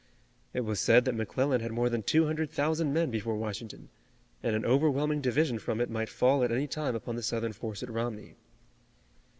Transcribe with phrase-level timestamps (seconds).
[0.51, 3.89] It was said that McClellan had more than two hundred thousand men before Washington,
[4.41, 7.83] and an overwhelming division from it might fall at any time upon the Southern force
[7.83, 8.33] at Romney.